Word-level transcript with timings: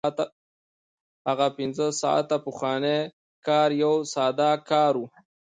هغه 1.27 1.47
پنځه 1.57 1.85
ساعته 2.01 2.37
پخوانی 2.45 2.97
کار 3.47 3.69
یو 3.83 3.95
ساده 4.13 4.51
کار 4.69 4.93
و 4.97 5.03